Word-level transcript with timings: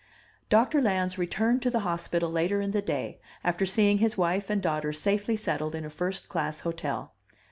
DOCTOR 0.49 0.81
LANS 0.81 1.19
RETURNED 1.19 1.61
TO 1.61 1.69
THE 1.69 1.81
hospital 1.81 2.31
later 2.31 2.59
in 2.59 2.71
the 2.71 2.81
day, 2.81 3.19
after 3.43 3.67
seeing 3.67 3.99
his 3.99 4.17
wife 4.17 4.49
and 4.49 4.59
daughter 4.59 4.91
safely 4.91 5.37
settled 5.37 5.75
in 5.75 5.85
a 5.85 5.91
first 5.91 6.27
class 6.27 6.61
hotel. 6.61 7.13